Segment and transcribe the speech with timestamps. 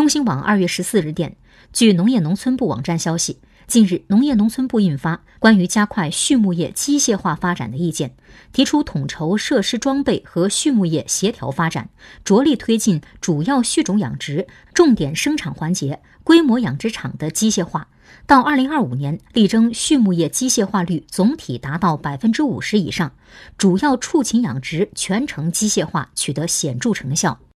[0.00, 1.36] 中新网二月十四日电
[1.74, 8.14] 据农业农村部网站消息近日农业农村部印发关于加快畜牧业机械化发展的意见
[8.50, 11.90] 提出统筹设施装备和畜牧业协调发展
[12.24, 17.88] 着力推进主要畜种养殖重点生产环节规模养殖场的机械化。
[18.26, 23.12] 到二零二五年力争畜牧业机械化率总体达到百分之五十以上
[23.58, 27.40] 主要畜禽养殖全程机械化取得显著成效。